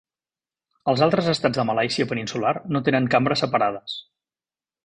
[0.93, 3.99] Els altres estats de Malàisia Peninsular no tenen cambres separades.